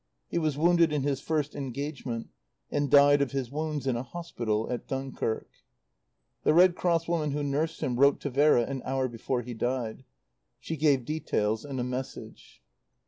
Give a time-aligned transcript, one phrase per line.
[0.29, 2.31] He was wounded in his first engagement,
[2.71, 5.47] and died of his wounds in a hospital at Dunkirk.
[6.41, 10.03] The Red Cross woman who nursed him wrote to Vera an hour before he died.
[10.59, 12.63] She gave details and a message.